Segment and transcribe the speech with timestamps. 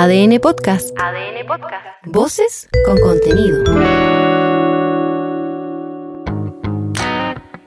[0.00, 0.96] ADN Podcast.
[0.96, 1.84] ADN Podcast.
[2.06, 3.64] Voces con contenido.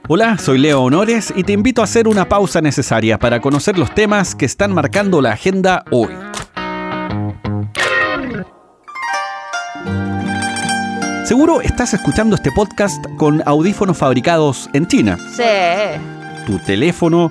[0.08, 3.94] Hola, soy Leo Honores y te invito a hacer una pausa necesaria para conocer los
[3.94, 6.12] temas que están marcando la agenda hoy.
[11.26, 15.18] Seguro estás escuchando este podcast con audífonos fabricados en China.
[15.36, 15.44] Sí.
[16.48, 17.30] Tu teléfono,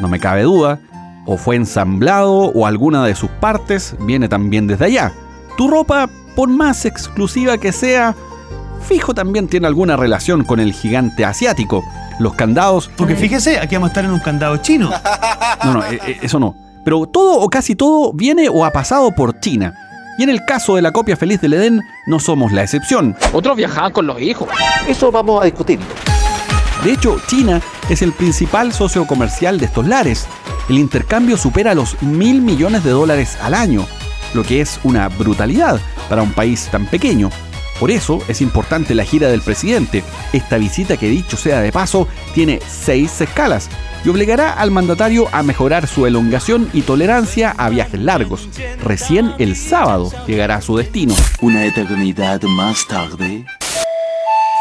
[0.00, 0.80] no me cabe duda,
[1.28, 5.12] o fue ensamblado o alguna de sus partes viene también desde allá.
[5.58, 8.16] Tu ropa, por más exclusiva que sea,
[8.88, 11.84] fijo también tiene alguna relación con el gigante asiático.
[12.18, 12.90] Los candados...
[12.96, 14.90] Porque fíjese, aquí vamos a estar en un candado chino.
[15.64, 16.54] No, no, eh, eh, eso no.
[16.84, 19.74] Pero todo o casi todo viene o ha pasado por China.
[20.18, 23.16] Y en el caso de la copia feliz del Edén, no somos la excepción.
[23.32, 24.48] Otros viajaban con los hijos.
[24.86, 25.80] Eso vamos a discutir.
[26.84, 30.28] De hecho, China es el principal socio comercial de estos lares.
[30.68, 33.86] El intercambio supera los mil millones de dólares al año,
[34.34, 37.30] lo que es una brutalidad para un país tan pequeño.
[37.80, 40.02] Por eso es importante la gira del presidente.
[40.32, 43.68] Esta visita, que dicho sea de paso, tiene seis escalas
[44.04, 48.48] y obligará al mandatario a mejorar su elongación y tolerancia a viajes largos.
[48.82, 51.14] Recién el sábado llegará a su destino.
[51.40, 53.46] Una eternidad más tarde.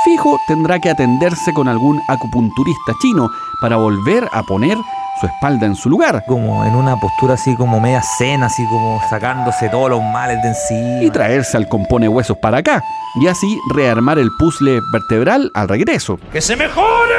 [0.05, 4.77] Fijo tendrá que atenderse con algún acupunturista chino para volver a poner
[5.19, 9.01] su espalda en su lugar como en una postura así como media cena, así como
[9.09, 11.03] sacándose todos los males de encima.
[11.03, 12.83] y traerse al compone huesos para acá
[13.19, 16.19] y así rearmar el puzzle vertebral al regreso.
[16.31, 17.15] ¡Que se mejore!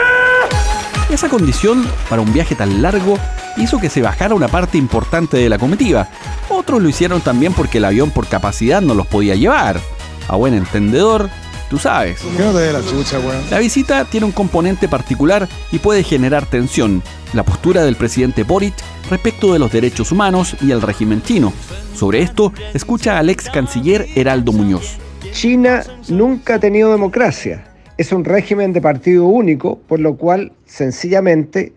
[1.10, 3.18] Esa condición para un viaje tan largo
[3.56, 6.06] hizo que se bajara una parte importante de la comitiva.
[6.50, 9.80] Otros lo hicieron también porque el avión por capacidad no los podía llevar.
[10.28, 11.30] A buen entendedor,
[11.68, 12.20] tú sabes.
[13.50, 17.02] La visita tiene un componente particular y puede generar tensión.
[17.34, 18.74] La postura del presidente Boric
[19.10, 21.52] respecto de los derechos humanos y el régimen chino.
[21.94, 24.96] Sobre esto, escucha al ex canciller Heraldo Muñoz.
[25.32, 27.64] China nunca ha tenido democracia.
[27.98, 31.72] Es un régimen de partido único, por lo cual, sencillamente,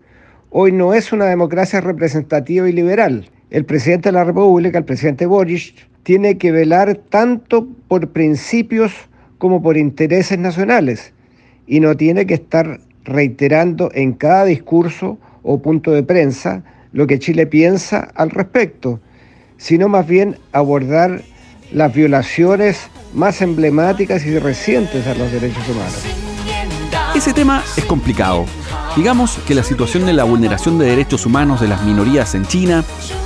[0.50, 3.28] hoy no es una democracia representativa y liberal.
[3.50, 8.92] El presidente de la República, el presidente Boric, tiene que velar tanto por principios
[9.42, 11.12] como por intereses nacionales
[11.66, 17.18] y no tiene que estar reiterando en cada discurso o punto de prensa lo que
[17.18, 19.00] Chile piensa al respecto,
[19.56, 21.22] sino más bien abordar
[21.72, 26.04] las violaciones más emblemáticas y recientes a los derechos humanos.
[27.16, 28.46] Ese tema es complicado.
[28.96, 32.84] Digamos que la situación de la vulneración de derechos humanos de las minorías en China,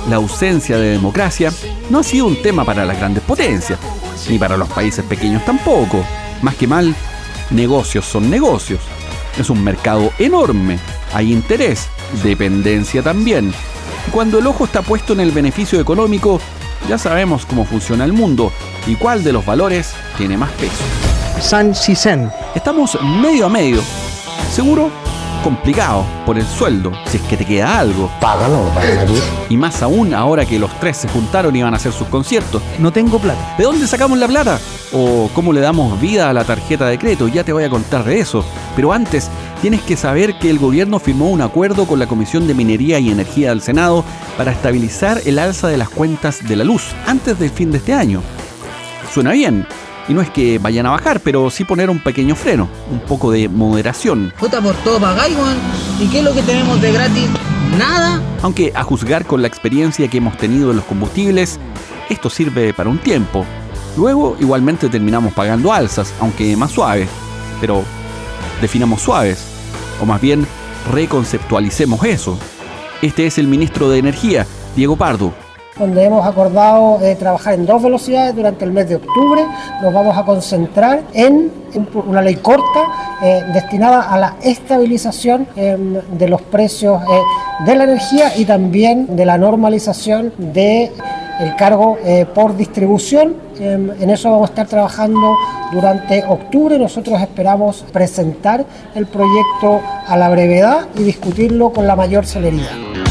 [0.09, 1.51] la ausencia de democracia,
[1.91, 3.77] no ha sido un tema para las grandes potencias,
[4.29, 6.03] ni para los países pequeños tampoco.
[6.41, 6.95] Más que mal,
[7.51, 8.81] negocios son negocios.
[9.39, 10.79] Es un mercado enorme,
[11.13, 11.87] hay interés,
[12.23, 13.53] dependencia también.
[14.07, 16.41] Y cuando el ojo está puesto en el beneficio económico,
[16.89, 18.51] ya sabemos cómo funciona el mundo
[18.85, 20.83] y cuál de los valores tiene más peso.
[21.39, 22.31] San Shisen.
[22.55, 23.81] Estamos medio a medio.
[24.51, 24.89] Seguro,
[25.37, 28.11] complicado por el sueldo, si es que te queda algo.
[28.19, 29.13] Págalo, págalo.
[29.49, 32.61] Y más aún ahora que los tres se juntaron y van a hacer sus conciertos.
[32.79, 33.55] No tengo plata.
[33.57, 34.59] ¿De dónde sacamos la plata?
[34.93, 37.27] ¿O cómo le damos vida a la tarjeta de crédito?
[37.27, 38.43] Ya te voy a contar de eso.
[38.75, 39.29] Pero antes,
[39.61, 43.09] tienes que saber que el gobierno firmó un acuerdo con la Comisión de Minería y
[43.09, 44.03] Energía del Senado
[44.37, 47.93] para estabilizar el alza de las cuentas de la luz antes del fin de este
[47.93, 48.21] año.
[49.13, 49.65] Suena bien.
[50.07, 53.31] Y no es que vayan a bajar, pero sí poner un pequeño freno, un poco
[53.31, 54.33] de moderación.
[54.39, 55.35] Puta, por todo pagáis.
[55.99, 57.27] ¿Y qué es lo que tenemos de gratis?
[57.77, 58.21] Nada.
[58.41, 61.59] Aunque a juzgar con la experiencia que hemos tenido en los combustibles,
[62.09, 63.45] esto sirve para un tiempo.
[63.97, 67.09] Luego igualmente terminamos pagando alzas, aunque más suaves.
[67.59, 67.83] Pero
[68.61, 69.43] definamos suaves,
[70.01, 70.47] o más bien
[70.91, 72.39] reconceptualicemos eso.
[73.01, 75.33] Este es el ministro de Energía, Diego Pardo.
[75.79, 79.45] Donde hemos acordado eh, trabajar en dos velocidades durante el mes de octubre.
[79.81, 81.51] Nos vamos a concentrar en,
[81.93, 87.83] una ley corta eh, destinada a la estabilización eh, de los precios eh, de la
[87.83, 90.91] energía y también de la normalización de
[91.39, 91.97] el cargo
[92.33, 93.35] por distribución.
[93.59, 95.35] Eh, en eso vamos a estar trabajando
[95.71, 96.77] durante octubre.
[96.77, 98.65] Nosotros esperamos presentar
[98.95, 103.06] el proyecto a la brevedad y discutirlo con la mayor celeridad.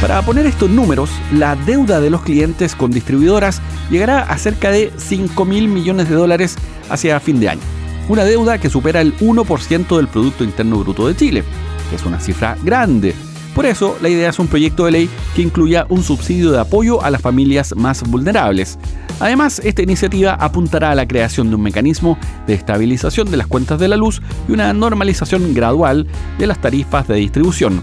[0.00, 3.60] Para poner estos números, la deuda de los clientes con distribuidoras
[3.90, 6.56] llegará a cerca de 5 mil millones de dólares
[6.88, 7.60] hacia fin de año.
[8.08, 11.42] Una deuda que supera el 1% del Producto Interno Bruto de Chile,
[11.90, 13.12] que es una cifra grande.
[13.56, 17.02] Por eso, la idea es un proyecto de ley que incluya un subsidio de apoyo
[17.02, 18.78] a las familias más vulnerables.
[19.18, 22.16] Además, esta iniciativa apuntará a la creación de un mecanismo
[22.46, 26.06] de estabilización de las cuentas de la luz y una normalización gradual
[26.38, 27.82] de las tarifas de distribución.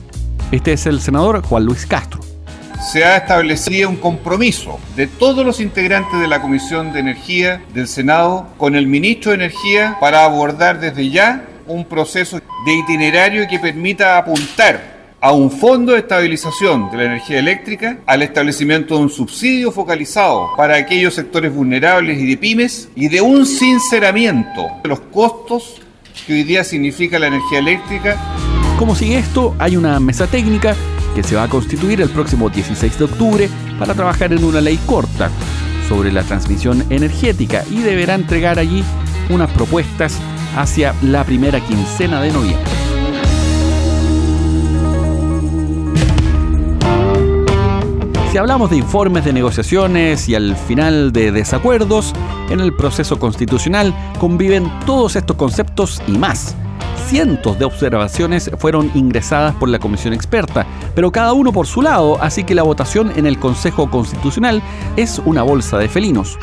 [0.52, 2.22] Este es el senador Juan Luis Castro.
[2.92, 7.88] se ha establecido un compromiso de todos los integrantes de la Comisión de Energía del
[7.88, 13.58] Senado con el ministro de Energía para abordar desde ya un proceso de itinerario que
[13.58, 19.10] permita apuntar a un fondo de estabilización de la energía eléctrica, al establecimiento de un
[19.10, 25.00] subsidio focalizado para aquellos sectores vulnerables y de pymes y de un sinceramiento de los
[25.00, 25.82] costos
[26.28, 28.16] que hoy día significa la energía eléctrica.
[28.78, 29.56] ¿Cómo sigue esto?
[29.58, 30.76] Hay una mesa técnica
[31.16, 33.50] que se va a constituir el próximo 16 de octubre
[33.80, 35.32] para trabajar en una ley corta
[35.88, 38.84] sobre la transmisión energética y deberá entregar allí
[39.30, 40.20] unas propuestas
[40.58, 42.72] hacia la primera quincena de noviembre.
[48.30, 52.14] Si hablamos de informes de negociaciones y al final de desacuerdos,
[52.50, 56.58] en el proceso constitucional conviven todos estos conceptos y más.
[57.08, 60.66] Cientos de observaciones fueron ingresadas por la comisión experta,
[60.96, 64.64] pero cada uno por su lado, así que la votación en el Consejo Constitucional
[64.98, 66.40] es una bolsa de felinos.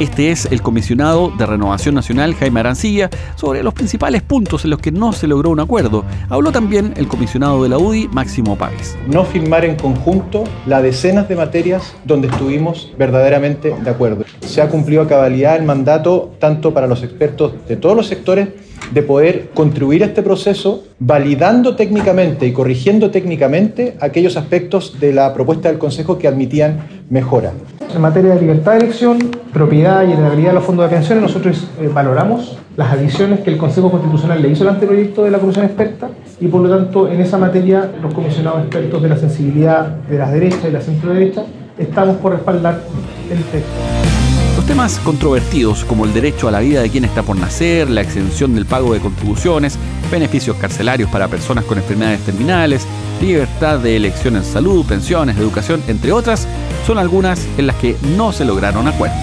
[0.00, 4.80] Este es el comisionado de Renovación Nacional, Jaime Arancilla, sobre los principales puntos en los
[4.80, 6.04] que no se logró un acuerdo.
[6.30, 8.96] Habló también el comisionado de la UDI, Máximo Páez.
[9.06, 14.24] No firmar en conjunto las decenas de materias donde estuvimos verdaderamente de acuerdo.
[14.40, 18.48] Se ha cumplido a cabalidad el mandato tanto para los expertos de todos los sectores
[18.92, 25.32] de poder contribuir a este proceso validando técnicamente y corrigiendo técnicamente aquellos aspectos de la
[25.34, 27.52] propuesta del Consejo que admitían mejora.
[27.94, 29.18] En materia de libertad de elección,
[29.52, 33.56] propiedad y heredabilidad de los fondos de pensiones, nosotros eh, valoramos las adiciones que el
[33.56, 36.10] Consejo Constitucional le hizo al anteproyecto de la Comisión Experta
[36.40, 40.32] y por lo tanto en esa materia los comisionados expertos de la sensibilidad de las
[40.32, 41.44] derechas y la centro derecha
[41.78, 42.82] estamos por respaldar
[43.30, 44.25] el texto.
[44.66, 48.52] Temas controvertidos como el derecho a la vida de quien está por nacer, la exención
[48.56, 49.78] del pago de contribuciones,
[50.10, 52.84] beneficios carcelarios para personas con enfermedades terminales,
[53.20, 56.48] libertad de elección en salud, pensiones, educación, entre otras,
[56.84, 59.18] son algunas en las que no se lograron acuerdos.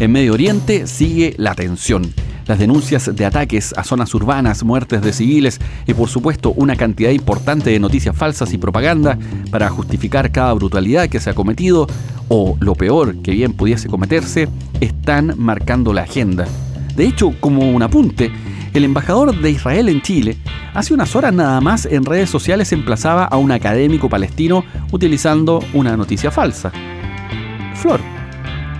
[0.00, 2.14] En Medio Oriente sigue la tensión.
[2.46, 7.10] Las denuncias de ataques a zonas urbanas, muertes de civiles y por supuesto una cantidad
[7.10, 9.18] importante de noticias falsas y propaganda
[9.50, 11.88] para justificar cada brutalidad que se ha cometido
[12.28, 14.48] o lo peor que bien pudiese cometerse,
[14.80, 16.46] están marcando la agenda.
[16.94, 18.30] De hecho, como un apunte,
[18.74, 20.36] el embajador de Israel en Chile
[20.74, 25.96] hace unas horas nada más en redes sociales emplazaba a un académico palestino utilizando una
[25.96, 26.70] noticia falsa.
[27.74, 28.15] Flor.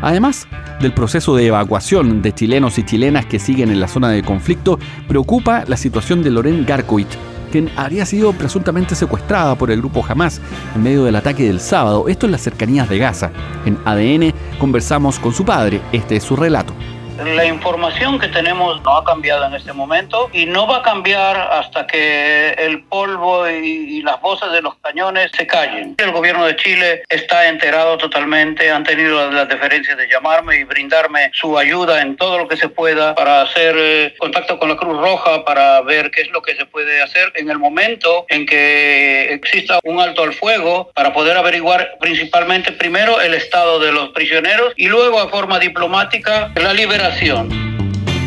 [0.03, 0.47] Además
[0.81, 4.79] del proceso de evacuación de chilenos y chilenas que siguen en la zona de conflicto,
[5.09, 7.19] preocupa la situación de Loren Garkovich,
[7.51, 10.41] quien habría sido presuntamente secuestrada por el grupo Hamas
[10.75, 13.31] en medio del ataque del sábado, esto en las cercanías de Gaza.
[13.65, 16.75] En ADN conversamos con su padre, este es su relato.
[17.25, 21.37] La información que tenemos no ha cambiado en este momento y no va a cambiar
[21.37, 25.97] hasta que el polvo y, las voces de los cañones se callen.
[25.99, 31.31] El gobierno de Chile está enterado totalmente, han tenido la deferencia de llamarme y brindarme
[31.33, 35.01] su ayuda en todo lo que se pueda para hacer eh, contacto con la Cruz
[35.01, 39.33] Roja, para ver qué es lo que se puede hacer en el momento en que
[39.33, 44.73] exista un alto al fuego, para poder averiguar principalmente primero el estado de los prisioneros
[44.77, 47.06] y luego a forma diplomática la liberación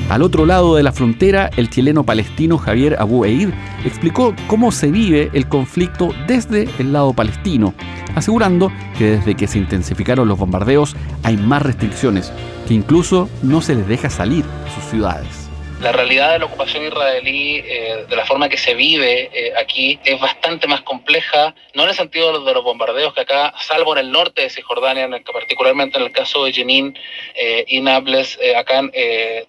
[0.09, 3.49] al otro lado de la frontera, el chileno palestino Javier Abu Eid
[3.85, 7.73] explicó cómo se vive el conflicto desde el lado palestino,
[8.15, 12.31] asegurando que desde que se intensificaron los bombardeos hay más restricciones,
[12.67, 15.48] que incluso no se les deja salir a sus ciudades
[15.79, 19.99] la realidad de la ocupación israelí, eh, de la forma que se vive eh, aquí,
[20.03, 24.05] es bastante más compleja, no en el sentido de los bombardeos que acá, salvo en
[24.05, 26.97] el norte de Cisjordania, en particularmente en el caso de Jenin
[27.35, 28.81] eh, y Nablus, acá,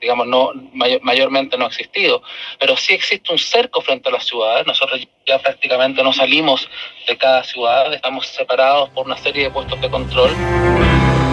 [0.00, 2.22] digamos, no mayormente no ha existido,
[2.58, 4.66] pero sí existe un cerco frente a las ciudades.
[4.66, 6.68] Nosotros ya prácticamente no salimos
[7.06, 10.30] de cada ciudad, estamos separados por una serie de puestos de control.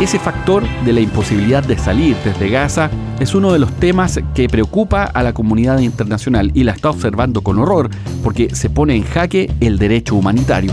[0.01, 4.47] Ese factor de la imposibilidad de salir desde Gaza es uno de los temas que
[4.47, 7.89] preocupa a la comunidad internacional y la está observando con horror
[8.24, 10.71] porque se pone en jaque el derecho humanitario.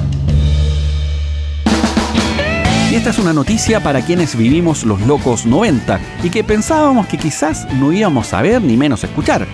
[2.90, 7.18] Y esta es una noticia para quienes vivimos los locos 90 y que pensábamos que
[7.18, 9.46] quizás no íbamos a ver ni menos escuchar.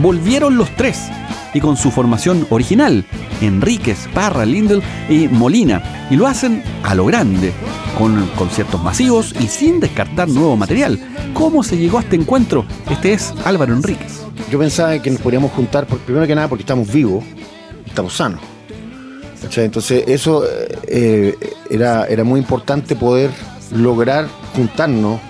[0.00, 1.10] Volvieron los tres
[1.54, 3.04] y con su formación original,
[3.40, 7.52] Enríquez, Parra, Lindel y Molina, y lo hacen a lo grande,
[7.96, 10.98] con conciertos masivos y sin descartar nuevo material.
[11.34, 12.64] ¿Cómo se llegó a este encuentro?
[12.90, 14.22] Este es Álvaro Enríquez.
[14.50, 17.24] Yo pensaba que nos podríamos juntar, primero que nada porque estamos vivos,
[17.86, 18.40] estamos sanos.
[19.56, 20.44] Entonces eso
[20.86, 21.34] eh,
[21.70, 23.30] era, era muy importante poder
[23.72, 25.20] lograr juntarnos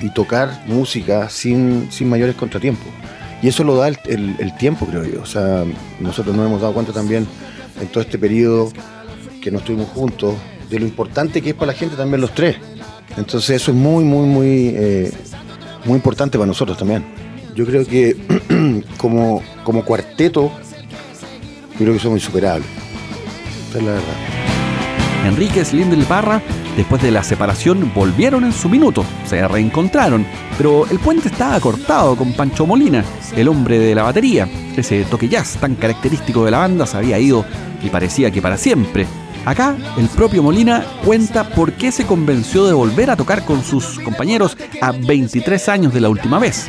[0.00, 2.86] y tocar música sin, sin mayores contratiempos.
[3.42, 3.98] Y eso lo da el,
[4.38, 5.20] el- tiempo, creo yo.
[5.22, 5.64] O sea,
[5.98, 7.26] nosotros nos hemos dado cuenta también
[7.80, 8.70] en todo este periodo
[9.42, 10.34] que no estuvimos juntos,
[10.70, 12.56] de lo importante que es para la gente también los tres.
[13.16, 15.12] Entonces eso es muy, muy, muy, eh,
[15.84, 17.04] muy importante para nosotros también.
[17.56, 18.16] Yo creo que
[18.96, 20.52] como, como cuarteto,
[21.72, 22.66] yo creo que somos insuperables.
[23.70, 24.31] Esa es la verdad.
[25.24, 26.42] Enríquez, Lindel y Parra,
[26.76, 30.26] después de la separación, volvieron en su minuto, se reencontraron,
[30.58, 33.04] pero el puente estaba cortado con Pancho Molina,
[33.36, 34.48] el hombre de la batería.
[34.76, 37.44] Ese toque jazz tan característico de la banda se había ido
[37.82, 39.06] y parecía que para siempre.
[39.44, 44.00] Acá, el propio Molina cuenta por qué se convenció de volver a tocar con sus
[44.00, 46.68] compañeros a 23 años de la última vez.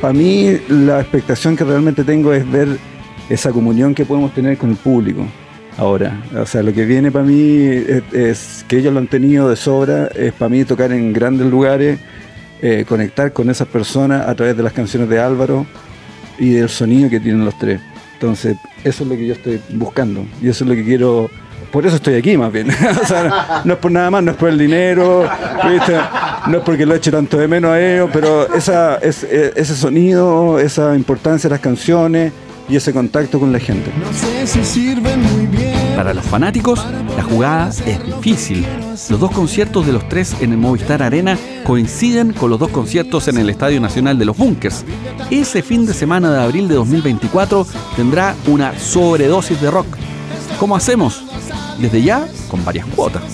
[0.00, 2.78] Para mí la expectación que realmente tengo es ver
[3.28, 5.26] esa comunión que podemos tener con el público
[5.78, 6.20] ahora.
[6.36, 7.62] O sea, lo que viene para mí
[8.12, 11.98] es, que ellos lo han tenido de sobra, es para mí tocar en grandes lugares,
[12.60, 15.64] eh, conectar con esas personas a través de las canciones de Álvaro
[16.38, 17.80] y del sonido que tienen los tres.
[18.14, 21.30] Entonces, eso es lo que yo estoy buscando y eso es lo que quiero.
[21.70, 22.68] Por eso estoy aquí, más bien.
[23.02, 25.24] o sea, no es por nada más, no es por el dinero,
[26.48, 29.76] no es porque lo eche tanto de menos a ellos, pero esa, es- eh, ese
[29.76, 32.32] sonido, esa importancia de las canciones
[32.68, 33.90] y ese contacto con la gente.
[35.98, 36.86] Para los fanáticos,
[37.16, 38.64] la jugada es difícil.
[39.10, 43.26] Los dos conciertos de los tres en el Movistar Arena coinciden con los dos conciertos
[43.26, 44.84] en el Estadio Nacional de los Bunkers.
[45.28, 49.88] Ese fin de semana de abril de 2024 tendrá una sobredosis de rock.
[50.60, 51.24] ¿Cómo hacemos?
[51.80, 53.24] Desde ya, con varias cuotas.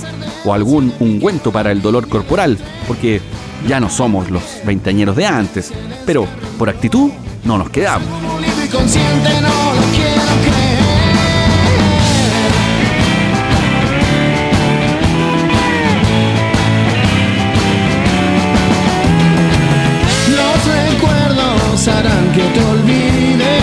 [0.46, 2.56] O algún ungüento para el dolor corporal,
[2.88, 3.20] porque
[3.68, 5.70] ya no somos los veinteañeros de antes.
[6.06, 6.26] Pero
[6.58, 7.10] por actitud,
[7.44, 8.08] no nos quedamos.
[22.34, 23.60] Que te olvide.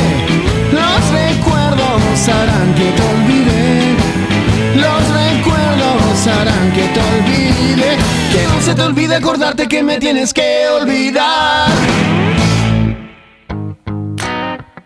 [0.72, 3.96] Los recuerdos harán que te olvide.
[4.76, 7.98] Los recuerdos harán que te olvide.
[8.32, 11.70] Que no se te olvide acordarte que me tienes que olvidar.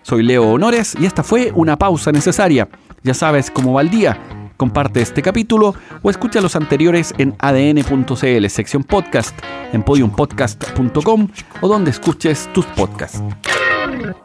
[0.02, 2.68] Soy Leo Honores y esta fue una pausa necesaria.
[3.04, 4.20] Ya sabes cómo va el día.
[4.58, 9.38] Comparte este capítulo o escucha los anteriores en adn.cl, sección podcast,
[9.74, 11.28] en podiumpodcast.com
[11.62, 13.22] o donde escuches tus podcasts.
[14.02, 14.25] Thank you.